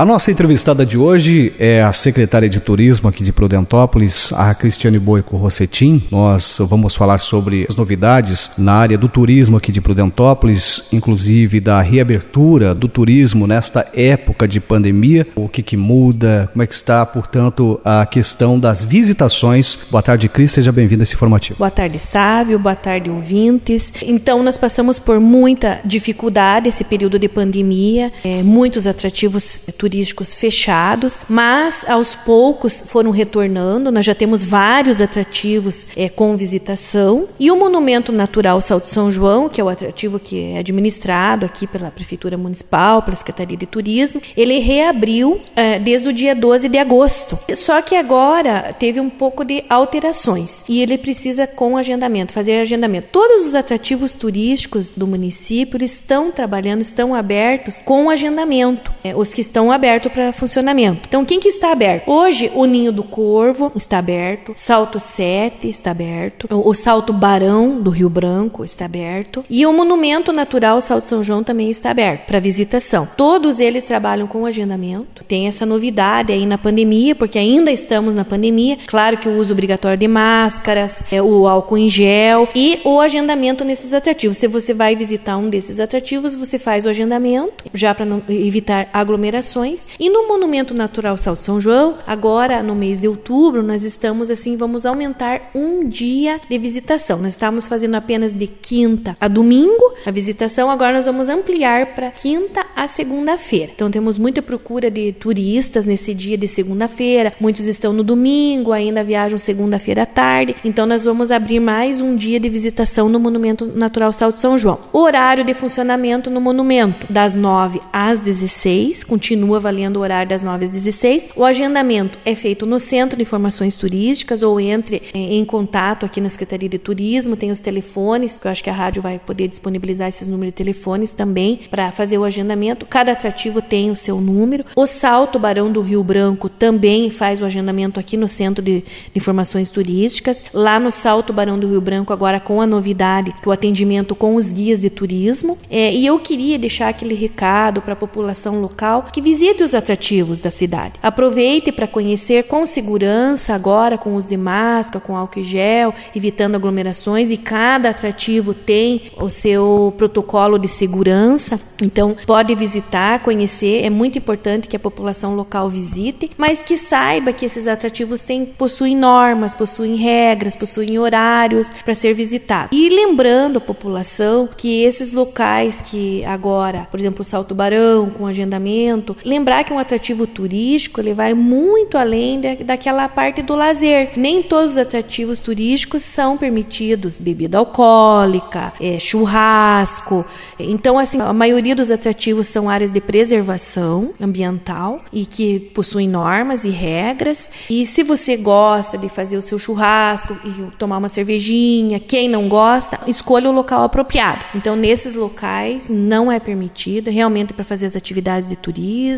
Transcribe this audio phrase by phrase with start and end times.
[0.00, 4.96] A nossa entrevistada de hoje é a secretária de Turismo aqui de Prudentópolis, a Cristiane
[4.96, 6.00] Boico Rossetin.
[6.08, 11.82] Nós vamos falar sobre as novidades na área do turismo aqui de Prudentópolis, inclusive da
[11.82, 15.26] reabertura do turismo nesta época de pandemia.
[15.34, 19.76] O que, que muda, como é que está, portanto, a questão das visitações.
[19.90, 21.58] Boa tarde, Cris, seja bem-vinda a esse informativo.
[21.58, 23.92] Boa tarde, Sávio, boa tarde, ouvintes.
[24.02, 30.34] Então, nós passamos por muita dificuldade esse período de pandemia, é, muitos atrativos turísticos turísticos
[30.34, 33.90] fechados, mas aos poucos foram retornando.
[33.90, 39.48] Nós já temos vários atrativos é, com visitação e o Monumento Natural Salto São João,
[39.48, 44.20] que é o atrativo que é administrado aqui pela Prefeitura Municipal, pela Secretaria de Turismo,
[44.36, 47.38] ele reabriu é, desde o dia 12 de agosto.
[47.54, 53.08] Só que agora teve um pouco de alterações e ele precisa com agendamento, fazer agendamento.
[53.10, 58.92] Todos os atrativos turísticos do município estão trabalhando, estão abertos com agendamento.
[59.02, 61.02] É, os que estão aberto para funcionamento.
[61.08, 62.10] Então, quem que está aberto?
[62.10, 67.90] Hoje, o Ninho do Corvo está aberto, Salto 7 está aberto, o Salto Barão do
[67.90, 72.40] Rio Branco está aberto e o Monumento Natural Salto São João também está aberto para
[72.40, 73.08] visitação.
[73.16, 75.22] Todos eles trabalham com agendamento.
[75.24, 78.78] Tem essa novidade aí na pandemia, porque ainda estamos na pandemia.
[78.86, 83.64] Claro que o uso obrigatório de máscaras, é, o álcool em gel e o agendamento
[83.64, 84.36] nesses atrativos.
[84.36, 89.67] Se você vai visitar um desses atrativos, você faz o agendamento já para evitar aglomerações
[89.98, 94.56] e no Monumento Natural Salto São João, agora no mês de outubro, nós estamos assim,
[94.56, 97.18] vamos aumentar um dia de visitação.
[97.18, 102.10] Nós estávamos fazendo apenas de quinta a domingo a visitação, agora nós vamos ampliar para
[102.10, 103.72] quinta a segunda-feira.
[103.74, 109.02] Então temos muita procura de turistas nesse dia de segunda-feira, muitos estão no domingo, ainda
[109.02, 110.56] viajam segunda-feira à tarde.
[110.64, 114.78] Então nós vamos abrir mais um dia de visitação no Monumento Natural Salto São João.
[114.92, 120.64] Horário de funcionamento no monumento das 9 às 16, continua avaliando o horário das 9
[120.64, 121.28] às 16.
[121.36, 126.20] O agendamento é feito no Centro de Informações Turísticas ou entre eh, em contato aqui
[126.20, 129.48] na Secretaria de Turismo, tem os telefones, que eu acho que a rádio vai poder
[129.48, 132.86] disponibilizar esses números de telefones também para fazer o agendamento.
[132.86, 134.64] Cada atrativo tem o seu número.
[134.76, 138.84] O Salto Barão do Rio Branco também faz o agendamento aqui no Centro de
[139.14, 140.44] Informações Turísticas.
[140.52, 144.34] Lá no Salto Barão do Rio Branco, agora com a novidade, que o atendimento com
[144.34, 145.58] os guias de turismo.
[145.70, 149.72] É, e eu queria deixar aquele recado para a população local que visite visite os
[149.72, 150.94] atrativos da cidade.
[151.00, 157.30] Aproveite para conhecer com segurança, agora com uso de máscara, com álcool gel, evitando aglomerações,
[157.30, 161.60] e cada atrativo tem o seu protocolo de segurança.
[161.80, 163.84] Então, pode visitar, conhecer.
[163.84, 168.44] É muito importante que a população local visite, mas que saiba que esses atrativos têm,
[168.44, 172.70] possuem normas, possuem regras, possuem horários para ser visitado.
[172.72, 178.26] E lembrando a população que esses locais que agora, por exemplo, o Salto Barão, com
[178.26, 184.10] agendamento, lembrar que um atrativo turístico ele vai muito além daquela parte do lazer.
[184.16, 190.24] Nem todos os atrativos turísticos são permitidos bebida alcoólica, é, churrasco.
[190.58, 196.64] Então, assim, a maioria dos atrativos são áreas de preservação ambiental e que possuem normas
[196.64, 197.50] e regras.
[197.68, 202.48] E se você gosta de fazer o seu churrasco e tomar uma cervejinha, quem não
[202.48, 204.44] gosta, escolha o local apropriado.
[204.54, 209.17] Então, nesses locais não é permitido realmente para fazer as atividades de turismo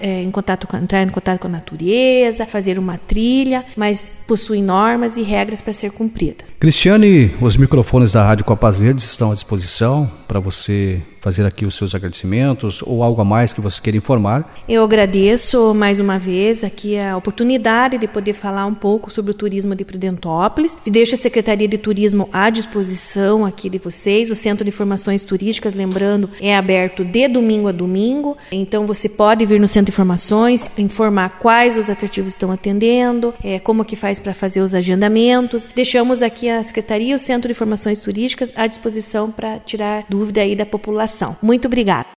[0.00, 4.62] é, em contato com, entrar em contato com a natureza, fazer uma trilha, mas possui
[4.62, 6.44] normas e regras para ser cumprida.
[6.58, 11.74] Cristiane, os microfones da Rádio Copas Verdes estão à disposição para você fazer aqui os
[11.74, 14.54] seus agradecimentos ou algo a mais que você queira informar.
[14.68, 19.34] Eu agradeço mais uma vez aqui a oportunidade de poder falar um pouco sobre o
[19.34, 20.76] turismo de Prudentópolis.
[20.86, 24.30] Deixo a Secretaria de Turismo à disposição aqui de vocês.
[24.30, 28.36] O Centro de Informações Turísticas, lembrando, é aberto de domingo a domingo.
[28.50, 33.58] Então você pode vir no Centro de Informações, informar quais os atrativos estão atendendo, é,
[33.58, 35.68] como que faz para fazer os agendamentos.
[35.74, 40.40] Deixamos aqui a Secretaria e o Centro de Informações Turísticas à disposição para tirar dúvida
[40.40, 41.09] aí da população.
[41.42, 42.08] Muito obrigada.